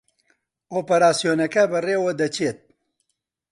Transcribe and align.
ئۆپراسیۆنەکە 0.73 1.63
بەڕێوە 1.71 2.11
دەچێت 2.19 2.57